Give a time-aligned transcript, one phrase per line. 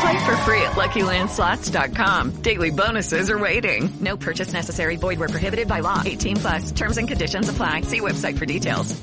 [0.00, 2.42] Play for free at LuckyLandSlots.com.
[2.42, 3.90] Daily bonuses are waiting.
[4.00, 4.96] No purchase necessary.
[4.96, 6.02] Void where prohibited by law.
[6.04, 6.72] 18 plus.
[6.72, 7.82] Terms and conditions apply.
[7.82, 8.94] See website for details.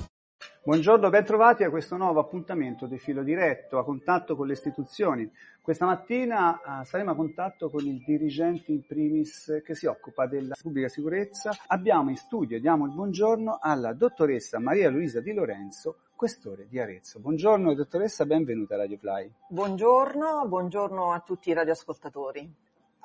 [0.66, 5.32] Buongiorno, ben trovati a questo nuovo appuntamento di filo diretto, a contatto con le istituzioni.
[5.62, 10.56] Questa mattina uh, saremo a contatto con il dirigente in primis che si occupa della
[10.60, 11.56] pubblica sicurezza.
[11.68, 17.20] Abbiamo in studio, diamo il buongiorno alla dottoressa Maria Luisa Di Lorenzo, questore di Arezzo.
[17.20, 19.32] Buongiorno dottoressa, benvenuta a Radio Fly.
[19.50, 22.52] Buongiorno, buongiorno a tutti i radioascoltatori.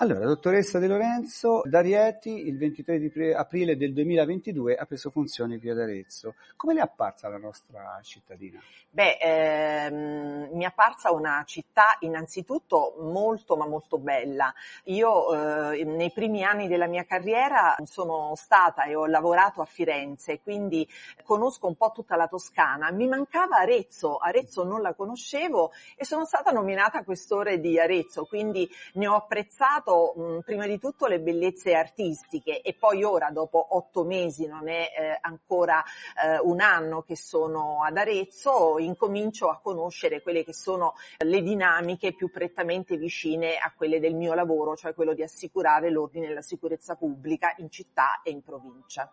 [0.03, 5.59] Allora, dottoressa De Lorenzo, da Rieti il 23 di aprile del 2022 ha preso funzioni
[5.59, 6.37] qui ad Arezzo.
[6.57, 8.59] Come le è apparsa la nostra cittadina?
[8.89, 14.51] Beh, ehm, mi è apparsa una città innanzitutto molto ma molto bella.
[14.85, 20.41] Io eh, nei primi anni della mia carriera sono stata e ho lavorato a Firenze,
[20.41, 20.89] quindi
[21.25, 22.91] conosco un po' tutta la Toscana.
[22.91, 28.67] Mi mancava Arezzo, Arezzo non la conoscevo e sono stata nominata questore di Arezzo, quindi
[28.95, 34.05] ne ho apprezzato mh, prima di tutto le bellezze artistiche e poi ora dopo otto
[34.05, 40.23] mesi, non è eh, ancora eh, un anno che sono ad Arezzo, incomincio a conoscere
[40.23, 45.15] quelle che sono le dinamiche più prettamente vicine a quelle del mio lavoro, cioè quello
[45.15, 49.11] di assicurare l'ordine e la sicurezza pubblica in città e in provincia.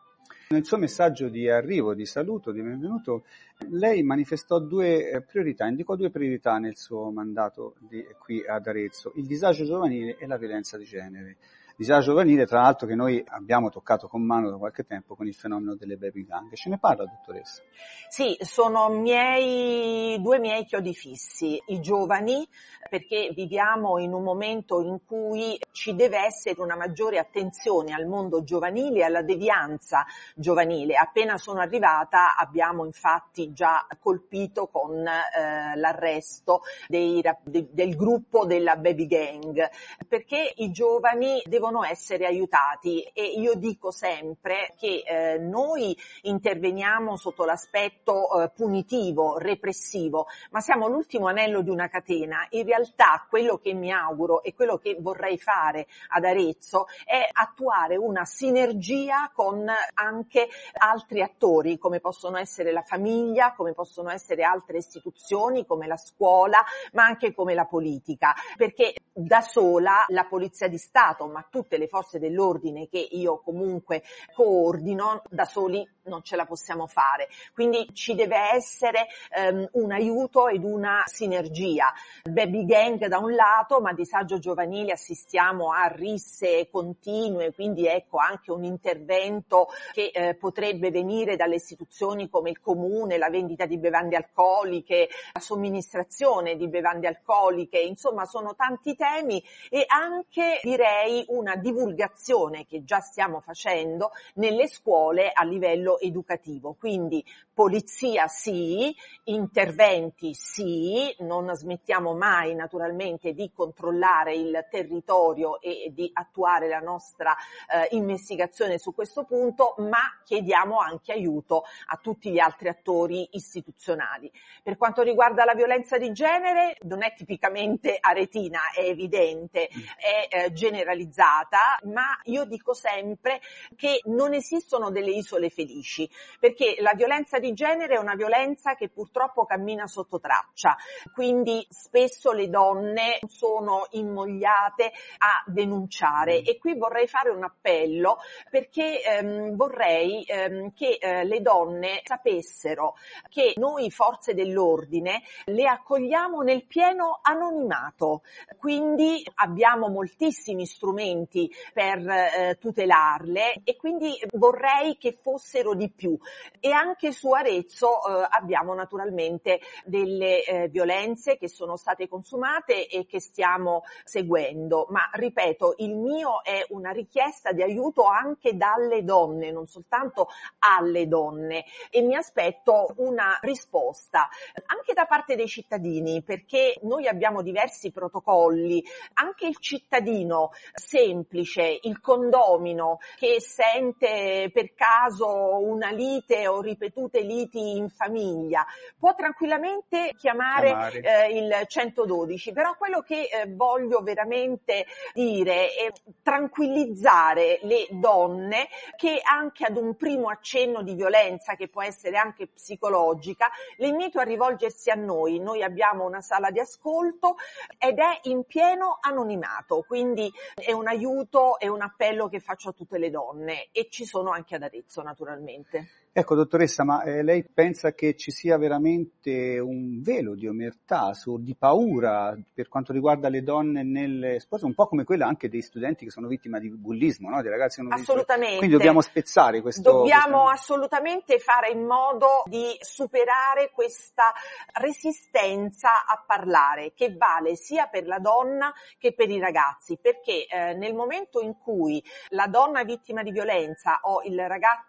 [0.50, 3.26] Nel suo messaggio di arrivo, di saluto, di benvenuto,
[3.70, 9.26] lei manifestò due priorità, indicò due priorità nel suo mandato di, qui ad Arezzo, il
[9.26, 11.36] disagio giovanile e la violenza di genere.
[11.78, 15.36] Disagio giovanile, tra l'altro, che noi abbiamo toccato con mano da qualche tempo con il
[15.36, 16.52] fenomeno delle baby gang.
[16.56, 17.62] Ce ne parla, dottoressa?
[18.10, 22.48] Sì, sono miei, due miei chiodi fissi, i giovani,
[22.90, 28.42] perché viviamo in un momento in cui ci deve essere una maggiore attenzione al mondo
[28.42, 30.96] giovanile e alla devianza giovanile.
[30.96, 38.78] Appena sono arrivata abbiamo infatti già colpito con eh, l'arresto dei, de, del gruppo della
[38.78, 39.70] baby gang,
[40.08, 47.46] perché i giovani devono essere aiutati e io dico sempre che eh, noi interveniamo sotto
[47.46, 52.46] l'aspetto eh, punitivo, repressivo, ma siamo l'ultimo anello di una catena.
[52.52, 57.98] In realtà quello che mi auguro e quello che vorrei fare ad Arezzo è attuare
[57.98, 64.78] una sinergia con anche altri attori come possono essere la famiglia, come possono essere altre
[64.78, 66.64] istituzioni come la scuola,
[66.94, 71.88] ma anche come la politica, perché da sola la Polizia di Stato, ma tutte le
[71.88, 74.04] forze dell'ordine che io comunque
[74.36, 77.28] coordino, da soli non ce la possiamo fare.
[77.54, 81.92] Quindi ci deve essere um, un aiuto ed una sinergia.
[82.24, 88.52] Baby gang da un lato, ma disagio giovanile assistiamo a risse continue, quindi ecco anche
[88.52, 94.16] un intervento che eh, potrebbe venire dalle istituzioni come il comune, la vendita di bevande
[94.16, 102.66] alcoliche, la somministrazione di bevande alcoliche, insomma sono tanti temi e anche direi una divulgazione
[102.66, 106.76] che già stiamo facendo nelle scuole a livello educativo.
[106.78, 107.24] Quindi
[107.58, 116.70] polizia sì, interventi sì, non smettiamo mai naturalmente di controllare il territorio e di attuare
[116.70, 122.68] la nostra eh, investigazione su questo punto, ma chiediamo anche aiuto a tutti gli altri
[122.68, 124.32] attori istituzionali.
[124.62, 130.54] Per quanto riguarda la violenza di genere, non è tipicamente aretina, è evidente, è eh,
[130.54, 133.42] generalizzata, ma io dico sempre
[133.76, 136.08] che non esistono delle isole felici,
[136.40, 140.76] perché la violenza di genere è una violenza che purtroppo cammina sotto traccia,
[141.14, 146.42] quindi spesso le donne sono inmogliate a denunciare.
[146.42, 148.18] E qui vorrei fare un appello
[148.50, 152.96] perché ehm, vorrei ehm, che eh, le donne sapessero
[153.30, 158.24] che noi forze dell'ordine le accogliamo nel pieno anonimato,
[158.58, 166.18] quindi abbiamo moltissimi strumenti strumenti per eh, tutelarle e quindi vorrei che fossero di più.
[166.60, 173.06] E anche su Arezzo eh, abbiamo naturalmente delle eh, violenze che sono state consumate e
[173.06, 179.52] che stiamo seguendo, ma ripeto, il mio è una richiesta di aiuto anche dalle donne,
[179.52, 180.28] non soltanto
[180.60, 181.66] alle donne.
[181.90, 184.30] E mi aspetto una risposta
[184.66, 192.00] anche da parte dei cittadini perché noi abbiamo diversi protocolli, anche il cittadino semplice, il
[192.00, 198.66] condomino che sente per caso una lite o ripetute liti in famiglia
[198.98, 205.92] può tranquillamente chiamare eh, il 112, però quello che eh, voglio veramente dire è
[206.24, 212.48] tranquillizzare le donne che anche ad un primo accenno di violenza che può essere anche
[212.48, 215.40] psicologica, le invito a rivolgersi a noi.
[215.40, 217.36] Noi abbiamo una sala di ascolto
[217.78, 222.74] ed è in pieno anonimato, quindi è un aiuto e un appello che faccio a
[222.74, 226.07] tutte le donne e ci sono anche ad Arezzo naturalmente.
[226.20, 231.38] Ecco, dottoressa, ma eh, lei pensa che ci sia veramente un velo di omertà, su,
[231.38, 235.62] di paura per quanto riguarda le donne nelle spose, un po' come quella anche dei
[235.62, 237.40] studenti che sono vittime di bullismo, no?
[237.44, 238.58] dei ragazzi che sono Assolutamente.
[238.58, 239.84] Quindi dobbiamo spezzare questo.
[239.84, 240.74] Dobbiamo questo...
[240.74, 244.34] assolutamente fare in modo di superare questa
[244.82, 250.74] resistenza a parlare, che vale sia per la donna che per i ragazzi, perché eh,
[250.74, 254.87] nel momento in cui la donna vittima di violenza o il ragazzo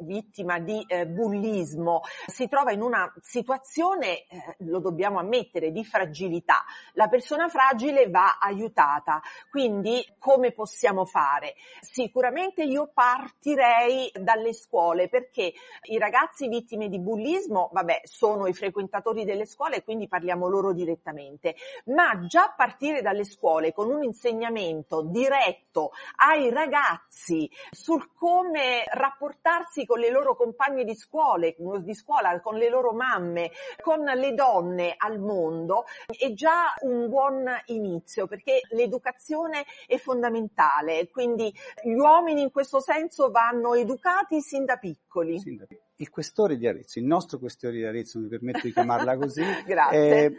[0.00, 6.64] vittima di eh, bullismo si trova in una situazione, eh, lo dobbiamo ammettere, di fragilità.
[6.94, 9.20] La persona fragile va aiutata.
[9.50, 11.54] Quindi come possiamo fare?
[11.80, 15.52] Sicuramente io partirei dalle scuole perché
[15.84, 21.54] i ragazzi vittime di bullismo, vabbè, sono i frequentatori delle scuole, quindi parliamo loro direttamente,
[21.86, 29.84] ma già partire dalle scuole con un insegnamento diretto ai ragazzi sul come rapportarsi rapportarsi
[29.86, 34.94] con le loro compagne di, scuole, di scuola, con le loro mamme, con le donne
[34.96, 41.52] al mondo, è già un buon inizio perché l'educazione è fondamentale, quindi
[41.82, 45.38] gli uomini in questo senso vanno educati sin da piccoli.
[45.38, 48.72] Sin da piccoli il questore di Arezzo, il nostro questore di Arezzo, mi permetto di
[48.72, 49.42] chiamarla così,
[49.90, 50.32] è,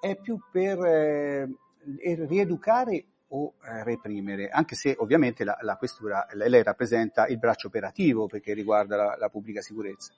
[0.00, 1.48] è, più per eh,
[2.26, 8.26] rieducare o eh, reprimere, anche se ovviamente la, la questura lei rappresenta il braccio operativo
[8.26, 10.12] perché riguarda la, la pubblica sicurezza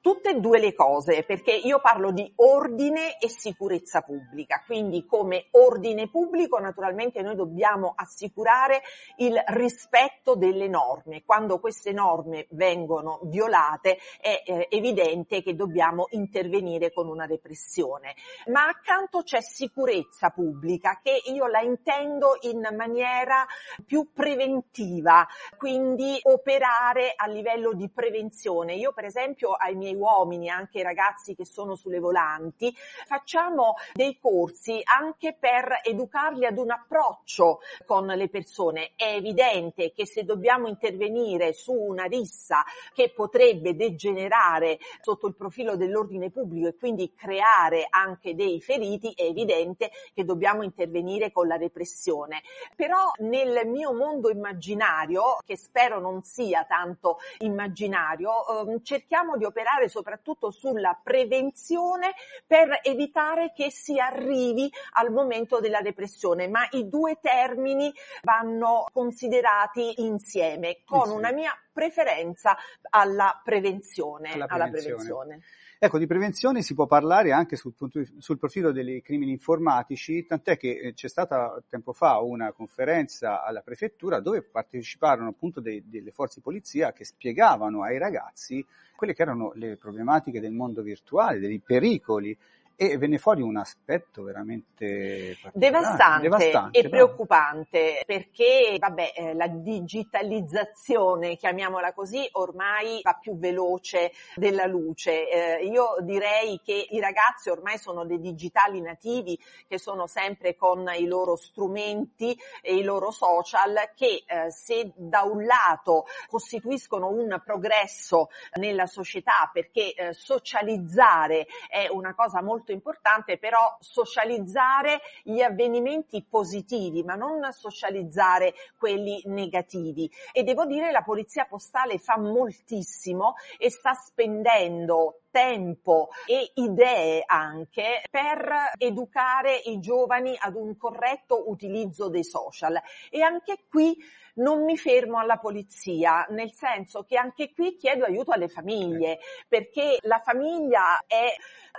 [0.00, 5.46] tutte e due le cose, perché io parlo di ordine e sicurezza pubblica, quindi come
[5.52, 8.82] ordine pubblico naturalmente noi dobbiamo assicurare
[9.16, 11.22] il rispetto delle norme.
[11.24, 18.14] Quando queste norme vengono violate è eh, evidente che dobbiamo intervenire con una repressione.
[18.46, 23.46] Ma accanto c'è sicurezza pubblica che io la intendo in maniera
[23.84, 28.74] più preventiva, quindi operare a livello di prevenzione.
[28.74, 32.74] Io per esempio ai miei uomini, anche ragazzi che sono sulle volanti,
[33.06, 38.92] facciamo dei corsi anche per educarli ad un approccio con le persone.
[38.96, 42.64] È evidente che se dobbiamo intervenire su una rissa
[42.94, 49.22] che potrebbe degenerare sotto il profilo dell'ordine pubblico e quindi creare anche dei feriti, è
[49.22, 52.42] evidente che dobbiamo intervenire con la repressione.
[52.74, 59.77] Però nel mio mondo immaginario, che spero non sia tanto immaginario, ehm, cerchiamo di operare
[59.86, 62.14] soprattutto sulla prevenzione
[62.46, 67.92] per evitare che si arrivi al momento della depressione, ma i due termini
[68.22, 72.56] vanno considerati insieme con una mia preferenza
[72.90, 74.32] alla prevenzione.
[74.32, 74.64] Alla prevenzione.
[74.64, 75.40] Alla prevenzione.
[75.80, 77.72] Ecco, di prevenzione si può parlare anche sul,
[78.18, 83.60] sul, profilo dei crimini informatici, tant'è che eh, c'è stata tempo fa una conferenza alla
[83.60, 88.66] prefettura dove parteciparono appunto dei, delle forze di polizia che spiegavano ai ragazzi
[88.96, 92.36] quelle che erano le problematiche del mondo virtuale, dei pericoli
[92.80, 96.88] e venne fuori un aspetto veramente devastante, devastante e no?
[96.90, 105.28] preoccupante perché vabbè, eh, la digitalizzazione, chiamiamola così, ormai va più veloce della luce.
[105.28, 110.88] Eh, io direi che i ragazzi ormai sono dei digitali nativi che sono sempre con
[110.96, 117.42] i loro strumenti e i loro social che eh, se da un lato costituiscono un
[117.44, 125.40] progresso nella società perché eh, socializzare è una cosa molto molto importante però socializzare gli
[125.40, 130.10] avvenimenti positivi, ma non socializzare quelli negativi.
[130.32, 138.02] E devo dire la polizia postale fa moltissimo e sta spendendo tempo e idee anche
[138.10, 143.96] per educare i giovani ad un corretto utilizzo dei social e anche qui
[144.38, 149.98] non mi fermo alla polizia, nel senso che anche qui chiedo aiuto alle famiglie, perché
[150.02, 151.26] la famiglia è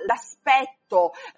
[0.05, 0.78] l'aspetto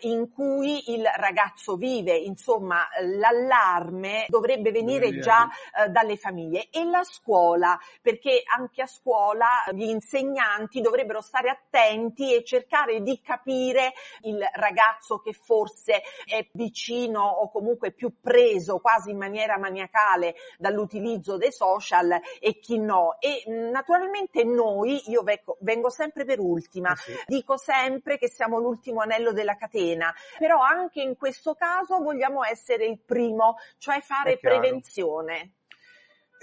[0.01, 7.03] in cui il ragazzo vive, insomma l'allarme dovrebbe venire già eh, dalle famiglie e la
[7.03, 14.39] scuola, perché anche a scuola gli insegnanti dovrebbero stare attenti e cercare di capire il
[14.53, 21.51] ragazzo che forse è vicino o comunque più preso quasi in maniera maniacale dall'utilizzo dei
[21.51, 23.17] social e chi no.
[23.19, 27.13] E naturalmente noi, io vengo, vengo sempre per ultima, eh sì.
[27.25, 32.85] dico sempre che siamo l'ultimo anello della catena, però anche in questo caso vogliamo essere
[32.85, 35.53] il primo, cioè fare prevenzione.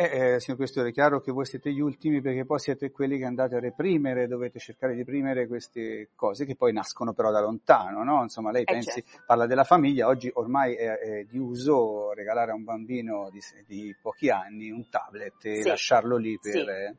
[0.00, 3.18] Eh, eh, signor Questore, è chiaro che voi siete gli ultimi perché poi siete quelli
[3.18, 7.40] che andate a reprimere, dovete cercare di reprimere queste cose che poi nascono però da
[7.40, 8.22] lontano, no?
[8.22, 9.24] Insomma, lei eh pensi, certo.
[9.26, 13.96] parla della famiglia, oggi ormai è, è, di uso regalare a un bambino di, di
[14.00, 15.68] pochi anni un tablet e sì.
[15.68, 16.52] lasciarlo lì per...
[16.52, 16.58] Sì.
[16.60, 16.94] Eh,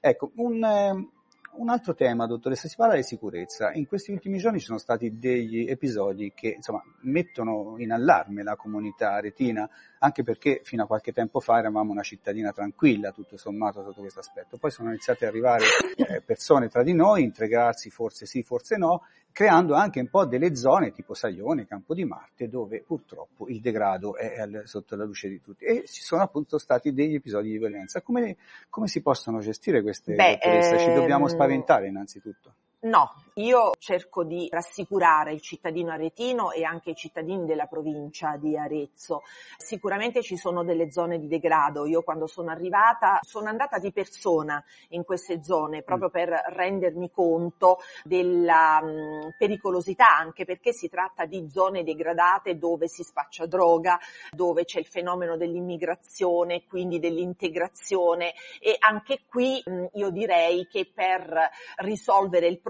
[0.00, 1.17] ecco, un, eh,
[1.58, 3.72] un altro tema, dottoressa, si parla di sicurezza.
[3.72, 8.56] In questi ultimi giorni ci sono stati degli episodi che insomma, mettono in allarme la
[8.56, 13.82] comunità retina, anche perché fino a qualche tempo fa eravamo una cittadina tranquilla, tutto sommato,
[13.82, 14.56] sotto questo aspetto.
[14.56, 15.64] Poi sono iniziate ad arrivare
[15.96, 20.56] eh, persone tra di noi, intrigarsi forse sì, forse no, creando anche un po' delle
[20.56, 25.40] zone tipo Saglione, Campo di Marte, dove purtroppo il degrado è sotto la luce di
[25.40, 25.64] tutti.
[25.64, 28.02] E ci sono appunto stati degli episodi di violenza.
[28.02, 28.36] Come,
[28.68, 30.78] come si possono gestire queste Beh, ehm...
[30.78, 32.54] Ci dobbiamo ehm, spaventare innanzitutto?
[32.80, 38.56] No, io cerco di rassicurare il cittadino aretino e anche i cittadini della provincia di
[38.56, 39.22] Arezzo.
[39.56, 41.86] Sicuramente ci sono delle zone di degrado.
[41.86, 47.78] Io quando sono arrivata sono andata di persona in queste zone proprio per rendermi conto
[48.04, 53.98] della mh, pericolosità, anche perché si tratta di zone degradate dove si spaccia droga,
[54.30, 61.50] dove c'è il fenomeno dell'immigrazione, quindi dell'integrazione e anche qui mh, io direi che per
[61.78, 62.66] risolvere il problema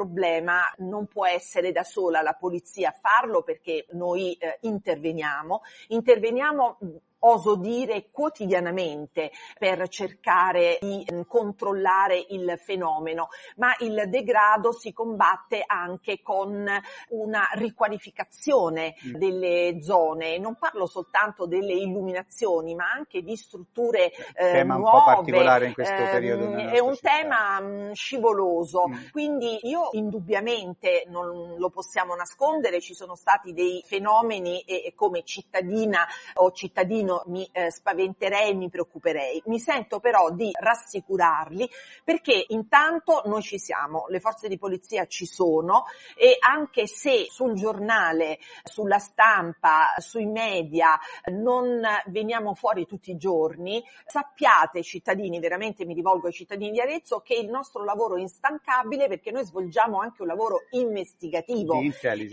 [0.79, 6.79] non può essere da sola la polizia a farlo perché noi eh, interveniamo, interveniamo
[7.21, 15.63] oso dire quotidianamente per cercare di mm, controllare il fenomeno, ma il degrado si combatte
[15.67, 16.67] anche con
[17.09, 19.15] una riqualificazione mm.
[19.15, 24.97] delle zone, non parlo soltanto delle illuminazioni, ma anche di strutture eh, tema nuove.
[24.97, 26.57] Un po' particolare in questo eh, periodo.
[26.57, 27.11] È un città.
[27.11, 28.95] tema mh, mm, scivoloso, mm.
[29.11, 35.23] quindi io indubbiamente non lo possiamo nascondere, ci sono stati dei fenomeni e, e come
[35.25, 39.43] cittadina o cittadino pochino mi eh, spaventerei e mi preoccuperei.
[39.47, 41.69] Mi sento però di rassicurarli
[42.05, 45.85] perché intanto noi ci siamo, le forze di polizia ci sono
[46.17, 50.99] e anche se sul giornale, sulla stampa, sui media
[51.33, 57.21] non veniamo fuori tutti i giorni, sappiate cittadini, veramente mi rivolgo ai cittadini di Arezzo,
[57.21, 61.81] che il nostro lavoro è instancabile perché noi svolgiamo anche un lavoro investigativo.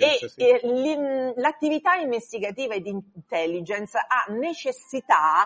[0.05, 0.41] e, sì.
[0.41, 5.45] e l'attività investigativa e di intelligence ha necessità necessità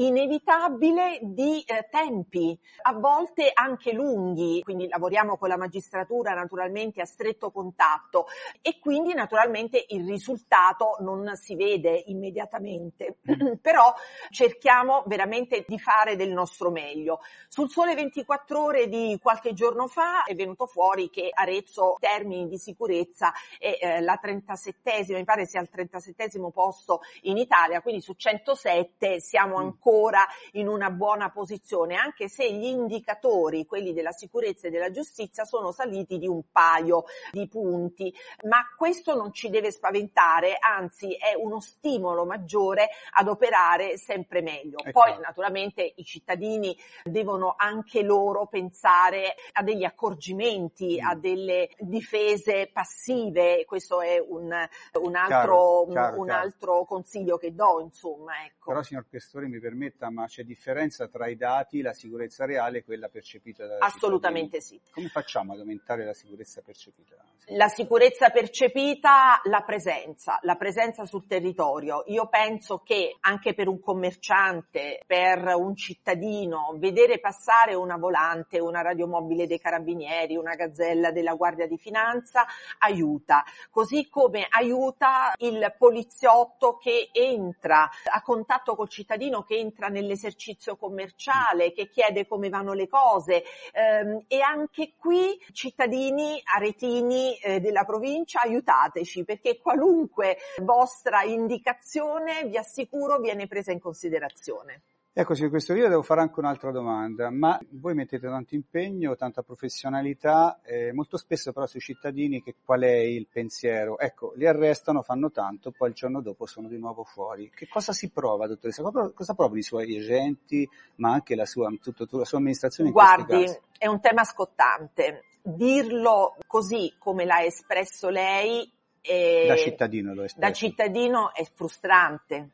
[0.00, 7.04] inevitabile di eh, tempi, a volte anche lunghi, quindi lavoriamo con la magistratura naturalmente a
[7.04, 8.26] stretto contatto
[8.62, 13.18] e quindi naturalmente il risultato non si vede immediatamente,
[13.60, 13.92] però
[14.30, 17.20] cerchiamo veramente di fare del nostro meglio.
[17.48, 22.58] Sul sole 24 ore di qualche giorno fa è venuto fuori che Arezzo termini di
[22.58, 28.14] sicurezza è eh, la 37 mi pare sia al 37 posto in Italia, quindi su
[28.14, 29.60] 107 siamo mm.
[29.60, 34.90] ancora ancora in una buona posizione, anche se gli indicatori, quelli della sicurezza e della
[34.90, 38.14] giustizia, sono saliti di un paio di punti.
[38.44, 44.76] Ma questo non ci deve spaventare, anzi è uno stimolo maggiore ad operare sempre meglio.
[44.92, 51.06] Poi naturalmente i cittadini devono anche loro pensare a degli accorgimenti, mm.
[51.06, 57.52] a delle difese passive, questo è un, un, altro, chiaro, chiaro, un altro, consiglio che
[57.52, 58.44] do, insomma.
[58.44, 58.70] Ecco.
[58.70, 62.78] Però signor Questore mi permette permetta, ma c'è differenza tra i dati, la sicurezza reale
[62.78, 64.82] e quella percepita dai Assolutamente cittadini.
[64.84, 64.92] sì.
[64.92, 67.14] Come facciamo ad aumentare la sicurezza percepita?
[67.52, 72.02] La sicurezza percepita, la presenza, la presenza sul territorio.
[72.06, 78.82] Io penso che anche per un commerciante, per un cittadino, vedere passare una volante, una
[78.82, 82.44] radiomobile dei carabinieri, una gazzella della Guardia di Finanza
[82.78, 90.76] aiuta, così come aiuta il poliziotto che entra a contatto col cittadino che entra nell'esercizio
[90.76, 97.84] commerciale, che chiede come vanno le cose ehm, e anche qui cittadini aretini eh, della
[97.84, 104.82] provincia aiutateci perché qualunque vostra indicazione vi assicuro viene presa in considerazione.
[105.12, 109.42] Eccoci, in questo video devo fare anche un'altra domanda, ma voi mettete tanto impegno, tanta
[109.42, 113.98] professionalità, eh, molto spesso però sui cittadini che qual è il pensiero?
[113.98, 117.50] Ecco, li arrestano, fanno tanto, poi il giorno dopo sono di nuovo fuori.
[117.52, 118.84] Che cosa si prova, dottoressa?
[119.12, 122.94] Cosa provano i suoi agenti, ma anche la sua, tutta, tutta la sua amministrazione in
[122.94, 123.46] Guardi,
[123.78, 125.24] è un tema scottante.
[125.42, 132.50] Dirlo così come l'ha espresso lei è, da cittadino, lo da cittadino è frustrante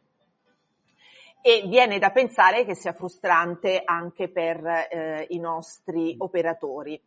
[1.46, 7.00] e viene da pensare che sia frustrante anche per eh, i nostri operatori.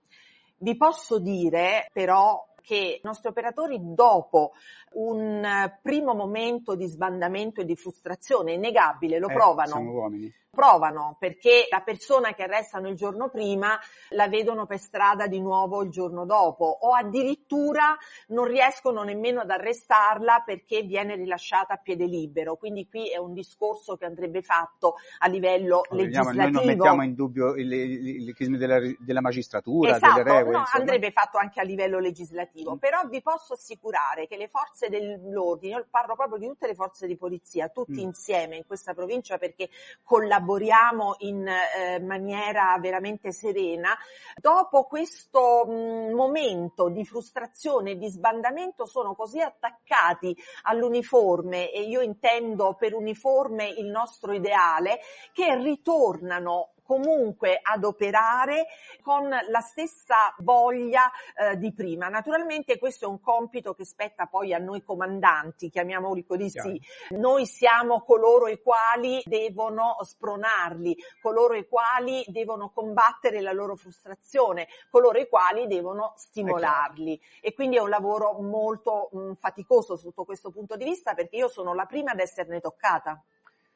[0.60, 4.54] Vi posso dire però che i nostri operatori dopo
[4.94, 9.72] un primo momento di sbandamento e di frustrazione innegabile lo eh, provano.
[9.72, 13.80] Siamo uomini provano perché la persona che arrestano il giorno prima
[14.10, 17.96] la vedono per strada di nuovo il giorno dopo o addirittura
[18.28, 22.56] non riescono nemmeno ad arrestarla perché viene rilasciata a piede libero.
[22.56, 26.42] Quindi qui è un discorso che andrebbe fatto a livello legislativo.
[26.42, 30.56] Noi non mettiamo in dubbio i meccanismi della, della, magistratura, esatto, delle regole.
[30.56, 30.84] No, insomma.
[30.84, 32.78] andrebbe fatto anche a livello legislativo, mm.
[32.78, 37.08] però vi posso assicurare che le forze dell'ordine, io parlo proprio di tutte le forze
[37.08, 38.08] di polizia, tutti mm.
[38.08, 39.70] insieme in questa provincia perché
[40.04, 43.98] collaboriamo in eh, maniera veramente serena,
[44.40, 52.02] dopo questo mh, momento di frustrazione e di sbandamento sono così attaccati all'uniforme e io
[52.02, 55.00] intendo per uniforme il nostro ideale
[55.34, 58.66] che ritornano comunque ad operare
[59.04, 62.08] con la stessa voglia eh, di prima.
[62.08, 66.50] Naturalmente questo è un compito che spetta poi a noi comandanti, chiamiamoli così.
[66.50, 66.78] Chiaro.
[67.10, 74.68] Noi siamo coloro i quali devono spronarli, coloro i quali devono combattere la loro frustrazione,
[74.90, 77.22] coloro i quali devono stimolarli.
[77.40, 81.50] E quindi è un lavoro molto mh, faticoso sotto questo punto di vista perché io
[81.50, 83.24] sono la prima ad esserne toccata.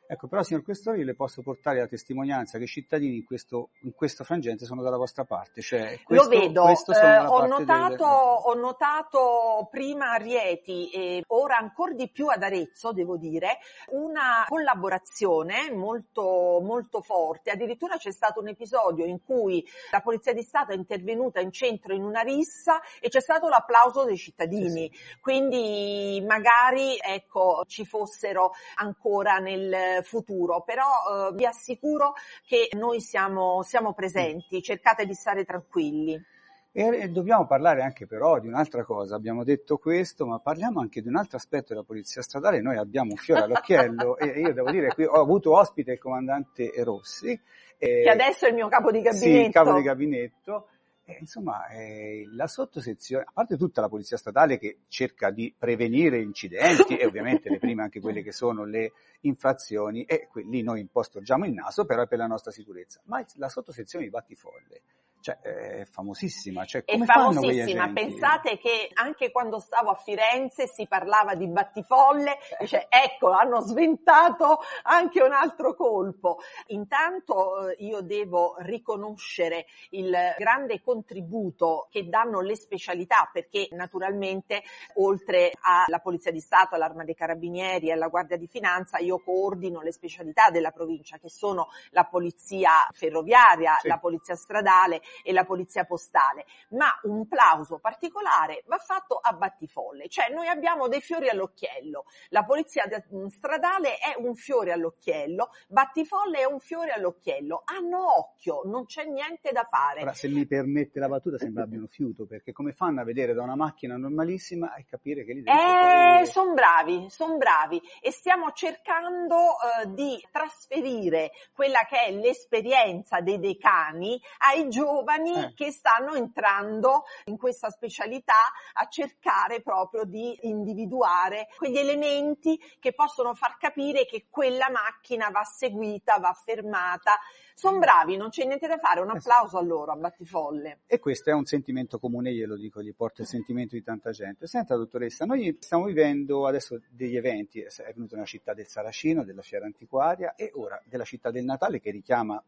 [0.06, 3.94] Ecco, però signor Questore le posso portare la testimonianza che i cittadini in questo, in
[3.94, 5.62] questo frangente sono dalla vostra parte.
[5.62, 8.00] Cioè, questo, Lo vedo, eh, ho, notato, del...
[8.02, 14.46] ho, notato, prima a Rieti e ora ancora di più ad Arezzo, devo dire, una
[14.48, 17.52] collaborazione molto, molto forte.
[17.52, 21.94] Addirittura c'è stato un episodio in cui la Polizia di Stato è intervenuta in centro
[21.94, 24.92] in una rissa e c'è stato l'applauso dei cittadini.
[25.22, 32.14] Quindi magari ecco, ci fossero ancora nel futuro, però eh, vi assicuro
[32.46, 36.33] che noi siamo, siamo presenti, cercate di stare tranquilli.
[36.76, 41.08] E dobbiamo parlare anche però di un'altra cosa, abbiamo detto questo, ma parliamo anche di
[41.08, 44.88] un altro aspetto della polizia stradale, noi abbiamo un fiore all'occhiello e io devo dire
[44.88, 47.40] qui ho avuto ospite il comandante Rossi.
[47.78, 49.24] Eh, che adesso è il mio capo di gabinetto.
[49.24, 50.68] Sì, il capo di gabinetto.
[51.06, 56.20] Eh, insomma, eh, la sottosezione, a parte tutta la polizia statale che cerca di prevenire
[56.22, 61.46] incidenti e ovviamente le prime anche quelle che sono le infrazioni e lì noi impostorgiamo
[61.46, 64.82] il naso però è per la nostra sicurezza, ma la sottosezione di battifolle
[65.24, 66.66] cioè, è famosissima.
[66.66, 72.88] Cioè, è famosissima, pensate che anche quando stavo a Firenze si parlava di battifolle, dice
[72.90, 76.40] ecco hanno sventato anche un altro colpo.
[76.68, 84.62] Intanto eh, io devo riconoscere il grande contributo che danno le specialità perché naturalmente
[84.96, 89.80] oltre alla Polizia di Stato, all'Arma dei Carabinieri e alla Guardia di Finanza io coordino
[89.80, 93.88] le specialità della provincia che sono la Polizia Ferroviaria, sì.
[93.88, 100.08] la Polizia Stradale e la polizia postale, ma un plauso particolare va fatto a Battifolle,
[100.10, 102.86] cioè noi abbiamo dei fiori all'occhiello, la polizia
[103.30, 109.52] stradale è un fiore all'occhiello, Battifolle è un fiore all'occhiello, hanno occhio, non c'è niente
[109.52, 110.02] da fare.
[110.02, 113.44] Ora, se mi permette la battuta, sembra abbiano fiuto, perché come fanno a vedere da
[113.44, 116.26] una macchina normalissima e capire che lì dentro eh, poi...
[116.28, 117.82] sono bravi, sono bravi.
[118.02, 125.34] E stiamo cercando eh, di trasferire quella che è l'esperienza dei decani ai giovani giovani
[125.36, 125.54] eh.
[125.54, 128.34] che stanno entrando in questa specialità
[128.74, 135.44] a cercare proprio di individuare quegli elementi che possono far capire che quella macchina va
[135.44, 137.20] seguita, va fermata.
[137.54, 137.80] Sono mm.
[137.80, 140.82] bravi, non c'è niente da fare, un applauso a loro, a Battifolle.
[140.88, 144.48] E questo è un sentimento comune, glielo dico, gli porta il sentimento di tanta gente.
[144.48, 149.42] Senta dottoressa, noi stiamo vivendo adesso degli eventi, è venuta una città del Saracino, della
[149.42, 152.42] fiera antiquaria e ora della città del Natale che richiama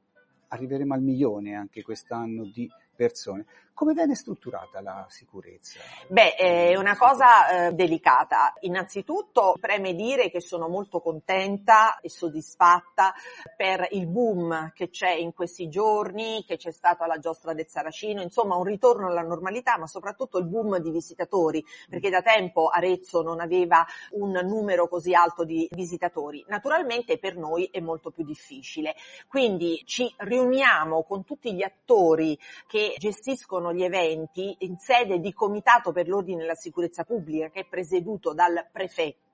[0.48, 3.46] arriveremo al milione anche quest'anno di persone.
[3.76, 5.82] Come viene strutturata la sicurezza?
[6.08, 8.54] Beh, è una cosa eh, delicata.
[8.62, 13.14] Innanzitutto preme dire che sono molto contenta e soddisfatta
[13.58, 18.22] per il boom che c'è in questi giorni, che c'è stato alla giostra del Saracino,
[18.22, 23.24] insomma un ritorno alla normalità, ma soprattutto il boom di visitatori, perché da tempo Arezzo
[23.24, 26.46] non aveva un numero così alto di visitatori.
[26.48, 28.96] Naturalmente per noi è molto più difficile.
[29.28, 35.92] Quindi ci riuniamo con tutti gli attori che gestiscono gli eventi in sede di Comitato
[35.92, 39.25] per l'Ordine e la Sicurezza Pubblica che è presieduto dal prefetto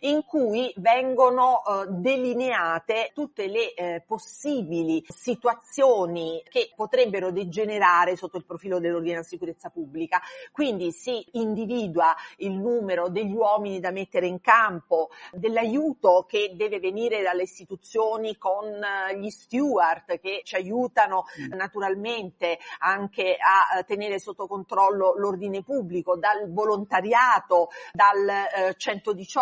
[0.00, 8.44] in cui vengono eh, delineate tutte le eh, possibili situazioni che potrebbero degenerare sotto il
[8.44, 10.20] profilo dell'ordine e la sicurezza pubblica.
[10.52, 17.22] Quindi si individua il numero degli uomini da mettere in campo, dell'aiuto che deve venire
[17.22, 21.56] dalle istituzioni con eh, gli steward che ci aiutano mm.
[21.56, 29.39] naturalmente anche a tenere sotto controllo l'ordine pubblico, dal volontariato, dal eh, 118.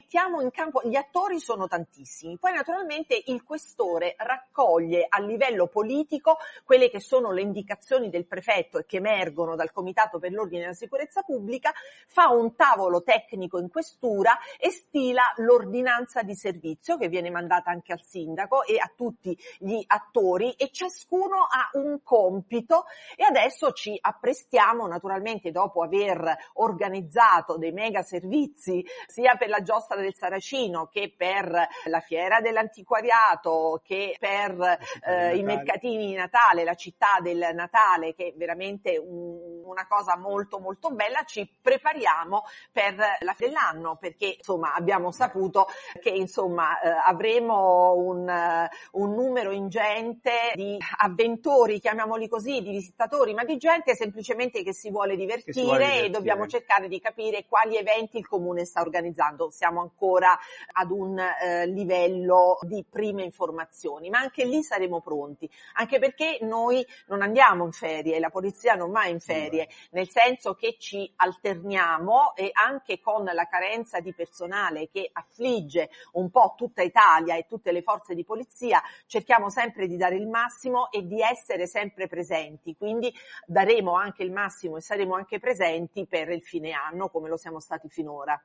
[0.00, 2.38] Mettiamo in campo, gli attori sono tantissimi.
[2.38, 8.78] Poi naturalmente il questore raccoglie a livello politico quelle che sono le indicazioni del prefetto
[8.78, 11.72] e che emergono dal Comitato per l'Ordine e la Sicurezza Pubblica,
[12.06, 17.92] fa un tavolo tecnico in questura e stila l'ordinanza di servizio che viene mandata anche
[17.92, 22.84] al sindaco e a tutti gli attori e ciascuno ha un compito
[23.16, 29.96] e adesso ci apprestiamo naturalmente dopo aver organizzato dei mega servizi sia per la giostra
[29.96, 36.74] del Saracino che per la fiera dell'antiquariato che per eh, i mercatini di Natale, la
[36.74, 42.96] città del Natale che è veramente un, una cosa molto molto bella, ci prepariamo per
[43.20, 45.66] la fine dell'anno perché insomma abbiamo saputo
[46.00, 53.34] che insomma eh, avremo un, uh, un numero ingente di avventori, chiamiamoli così, di visitatori
[53.34, 56.06] ma di gente semplicemente che si vuole divertire, si vuole divertire.
[56.06, 59.50] e dobbiamo cercare di capire quali eventi il comune sta organizzando.
[59.50, 60.38] Siamo ancora
[60.72, 66.86] ad un eh, livello di prime informazioni, ma anche lì saremo pronti, anche perché noi
[67.06, 69.57] non andiamo in ferie, la polizia non va in ferie,
[69.90, 76.30] nel senso che ci alterniamo e anche con la carenza di personale che affligge un
[76.30, 80.90] po' tutta Italia e tutte le forze di polizia, cerchiamo sempre di dare il massimo
[80.90, 82.76] e di essere sempre presenti.
[82.76, 83.12] Quindi
[83.46, 87.60] daremo anche il massimo e saremo anche presenti per il fine anno come lo siamo
[87.60, 88.40] stati finora.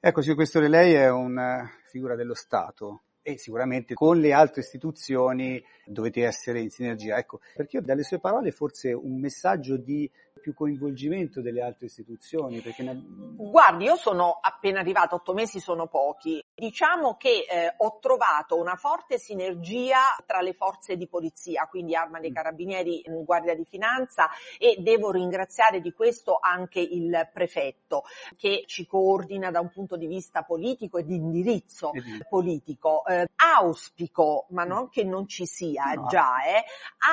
[0.00, 5.62] Ecco, signor Questore, lei è una figura dello Stato e sicuramente con le altre istituzioni
[5.84, 7.18] dovete essere in sinergia.
[7.18, 12.62] Ecco, perché dalle sue parole forse un messaggio di più coinvolgimento delle altre istituzioni?
[12.78, 13.02] Ne...
[13.36, 16.42] Guardi, io sono appena arrivata, otto mesi sono pochi.
[16.54, 22.20] Diciamo che eh, ho trovato una forte sinergia tra le forze di polizia, quindi Arma
[22.20, 22.34] dei mm.
[22.34, 28.04] Carabinieri, mm, Guardia di Finanza e devo ringraziare di questo anche il prefetto
[28.36, 31.90] che ci coordina da un punto di vista politico e di indirizzo
[32.28, 33.04] politico.
[33.06, 33.26] Eh,
[33.58, 36.06] auspico, ma non che non ci sia no.
[36.06, 36.64] già, eh,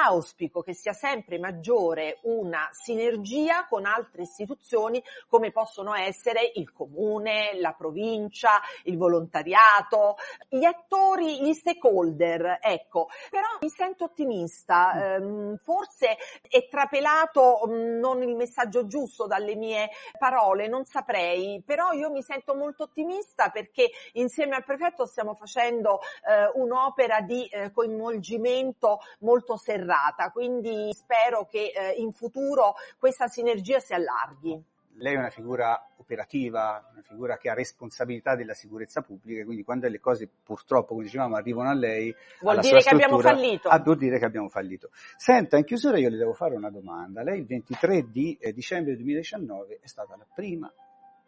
[0.04, 6.72] auspico che sia sempre maggiore una sinergia sinergia con altre istituzioni come possono essere il
[6.72, 10.18] comune, la provincia, il volontariato,
[10.50, 13.08] gli attori, gli stakeholder, ecco.
[13.30, 15.00] Però mi sento ottimista, mm.
[15.00, 21.92] ehm, forse è trapelato mm, non il messaggio giusto dalle mie parole, non saprei, però
[21.92, 27.72] io mi sento molto ottimista perché insieme al prefetto stiamo facendo eh, un'opera di eh,
[27.72, 32.76] coinvolgimento molto serrata, quindi spero che eh, in futuro
[33.06, 34.60] questa sinergia si allarghi.
[34.98, 39.88] Lei è una figura operativa, una figura che ha responsabilità della sicurezza pubblica, quindi quando
[39.88, 43.70] le cose purtroppo, come dicevamo, arrivano a lei, vuol dire che abbiamo fallito.
[43.70, 44.90] Ah, vuol dire che abbiamo fallito.
[45.18, 47.22] Senta, in chiusura io le devo fare una domanda.
[47.22, 50.74] Lei il 23 di eh, dicembre 2019 è stata la prima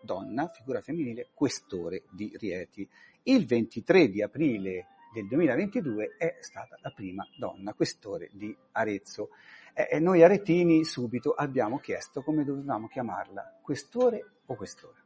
[0.02, 2.90] donna, figura femminile, questore di Rieti.
[3.22, 9.30] Il 23 di aprile del 2022 è stata la prima donna questore di Arezzo.
[9.78, 15.06] E noi aretini subito abbiamo chiesto come dovevamo chiamarla, questore o questore.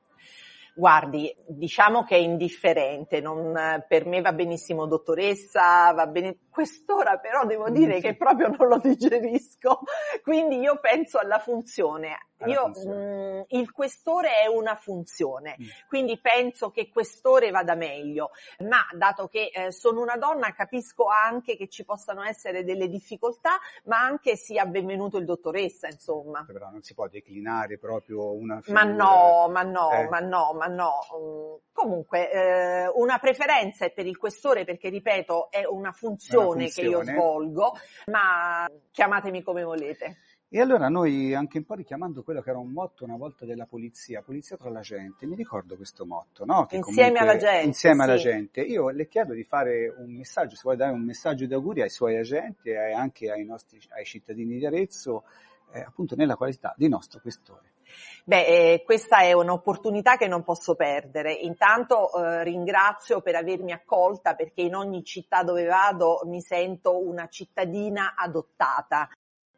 [0.74, 3.54] Guardi, diciamo che è indifferente, non,
[3.86, 8.78] per me va benissimo dottoressa, va bene, quest'ora però devo dire che proprio non lo
[8.78, 9.51] digerisco,
[10.24, 15.66] quindi io penso alla funzione io mh, mm, il questore è una funzione, mm.
[15.88, 21.56] quindi penso che questore vada meglio, ma dato che eh, sono una donna capisco anche
[21.56, 26.44] che ci possano essere delle difficoltà, ma anche sia benvenuto il dottoressa, insomma.
[26.46, 28.86] Però non si può declinare proprio una figura.
[28.86, 30.10] Ma no, ma no, eh.
[30.10, 30.94] ma no, ma no.
[31.16, 36.56] Mm, comunque, eh, una preferenza è per il questore perché, ripeto, è una funzione, una
[36.56, 37.74] funzione che io svolgo,
[38.08, 40.18] ma chiamatemi come volete.
[40.54, 43.66] E allora noi, anche un po' richiamando quello che era un motto una volta della
[43.66, 46.66] polizia, polizia tra la gente, mi ricordo questo motto, no?
[46.66, 47.68] Che insieme alla gente.
[47.68, 48.10] Insieme sì.
[48.10, 48.62] alla gente.
[48.62, 51.90] Io le chiedo di fare un messaggio, se vuoi dare un messaggio di auguri ai
[51.90, 55.24] suoi agenti e anche ai nostri, ai cittadini di Arezzo,
[55.72, 57.70] eh, appunto nella qualità di nostro questore.
[58.26, 61.32] Beh, eh, questa è un'opportunità che non posso perdere.
[61.32, 67.28] Intanto eh, ringrazio per avermi accolta perché in ogni città dove vado mi sento una
[67.30, 69.10] cittadina adottata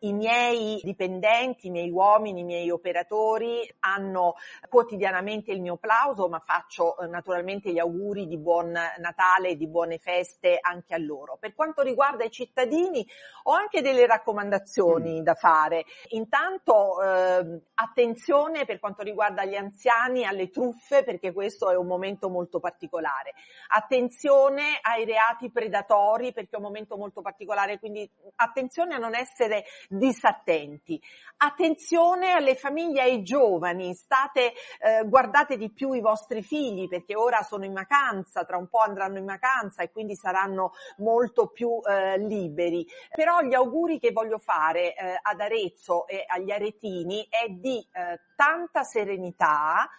[0.04, 4.36] i miei dipendenti, i miei uomini, i miei operatori hanno
[4.70, 9.68] quotidianamente il mio plauso, ma faccio eh, naturalmente gli auguri di buon Natale e di
[9.68, 11.38] buone feste anche a loro.
[11.40, 13.06] Per quanto riguarda i cittadini,
[13.44, 15.24] ho anche delle raccomandazioni mm.
[15.24, 15.86] da fare.
[16.10, 22.30] Intanto eh, attenzione per quanto riguarda gli anziani alle truffe, perché questo è un momento
[22.30, 23.34] molto particolare.
[23.68, 29.64] Attenzione ai reati predatori, perché è un momento molto particolare, quindi attenzione a non essere
[29.98, 31.02] disattenti.
[31.38, 37.16] Attenzione alle famiglie e ai giovani, state, eh, guardate di più i vostri figli perché
[37.16, 41.80] ora sono in vacanza, tra un po' andranno in vacanza e quindi saranno molto più
[41.86, 42.88] eh, liberi.
[43.14, 48.20] Però gli auguri che voglio fare eh, ad Arezzo e agli aretini è di eh,
[48.36, 49.90] tanta serenità,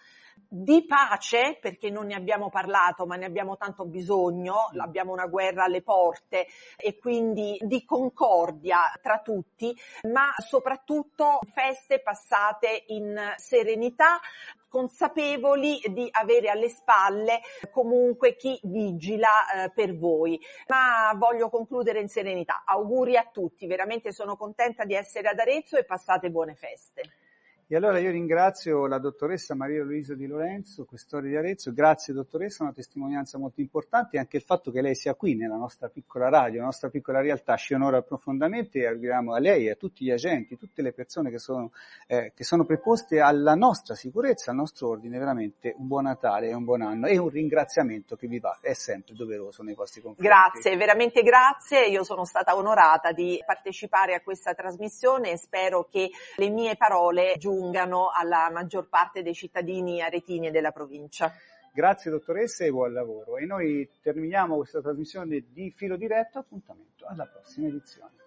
[0.49, 4.79] di pace, perché non ne abbiamo parlato, ma ne abbiamo tanto bisogno, mm.
[4.79, 9.75] abbiamo una guerra alle porte e quindi di concordia tra tutti,
[10.09, 14.19] ma soprattutto feste passate in serenità,
[14.75, 17.39] consapevoli di avere alle spalle
[17.71, 20.37] comunque chi vigila eh, per voi.
[20.67, 22.63] Ma voglio concludere in serenità.
[22.65, 27.03] Auguri a tutti, veramente sono contenta di essere ad Arezzo e passate buone feste.
[27.67, 32.61] E allora io ringrazio la dottoressa Maria Luisa Di Lorenzo, questore di Arezzo, grazie dottoressa,
[32.61, 36.29] una testimonianza molto importante e anche il fatto che lei sia qui nella nostra piccola
[36.29, 37.55] radio, la nostra piccola realtà.
[37.55, 41.31] Ci onora profondamente e auguriamo a lei e a tutti gli agenti, tutte le persone
[41.31, 41.71] che sono,
[42.05, 46.53] eh, che sono preposte alla nostra sicurezza, al nostro ordine, veramente un buon Natale e
[46.53, 50.31] un buon anno e un ringraziamento che vi va, è sempre doveroso nei vostri confronti.
[50.31, 56.11] Grazie, veramente grazie, io sono stata onorata di partecipare a questa trasmissione e spero che
[56.35, 61.33] le mie parole giungano giungano alla maggior parte dei cittadini aretini e della provincia.
[61.73, 63.37] Grazie dottoressa e buon lavoro.
[63.37, 66.39] E noi terminiamo questa trasmissione di filo diretto.
[66.39, 68.24] Appuntamento alla prossima edizione.